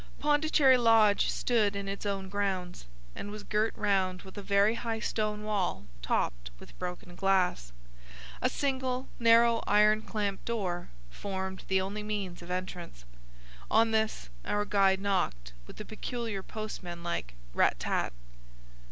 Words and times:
Pondicherry 0.17 0.77
Lodge 0.79 1.29
stood 1.29 1.75
in 1.75 1.87
its 1.87 2.07
own 2.07 2.27
grounds, 2.27 2.87
and 3.15 3.29
was 3.29 3.43
girt 3.43 3.71
round 3.77 4.23
with 4.23 4.35
a 4.35 4.41
very 4.41 4.73
high 4.73 4.99
stone 4.99 5.43
wall 5.43 5.85
topped 6.01 6.49
with 6.57 6.79
broken 6.79 7.13
glass. 7.13 7.71
A 8.41 8.49
single 8.49 9.09
narrow 9.19 9.61
iron 9.67 10.01
clamped 10.01 10.43
door 10.45 10.89
formed 11.11 11.65
the 11.67 11.79
only 11.79 12.01
means 12.01 12.41
of 12.41 12.49
entrance. 12.49 13.05
On 13.69 13.91
this 13.91 14.29
our 14.43 14.65
guide 14.65 15.01
knocked 15.01 15.53
with 15.67 15.79
a 15.79 15.85
peculiar 15.85 16.41
postman 16.41 17.03
like 17.03 17.35
rat 17.53 17.79
tat. 17.79 18.11